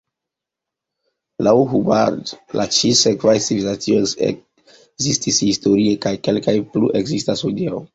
[1.47, 7.83] Laŭ Hubbard, la ĉi sekvaj civilizacioj ekzistis historie kaj kelkaj plu ekzistas hodiaŭ.